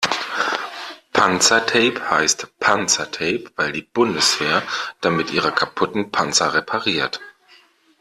[1.13, 4.63] Panzertape heißt Panzertape, weil die Bundeswehr
[5.01, 7.19] damit ihre kaputten Panzer repariert.